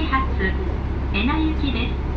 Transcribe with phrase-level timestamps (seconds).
[0.00, 0.24] 始発、
[1.12, 2.09] えなゆきです。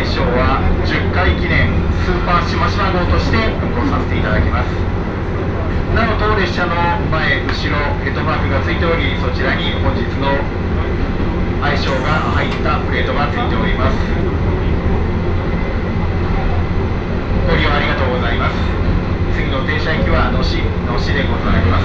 [0.00, 1.68] 対象は10回記念
[2.08, 4.72] スーパーしましま号として運行させていただきます。
[5.92, 6.72] なお当列車の
[7.12, 10.40] 前後ろヘッドマークがついておりそちらに本日の
[11.60, 14.00] 愛称が入ったプレートがついております。
[17.44, 18.56] ご利用ありがとうございます。
[19.36, 21.84] 次の停車駅は能市能市でございます。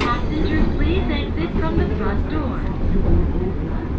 [0.00, 3.91] Passengers, please exit from the front door.「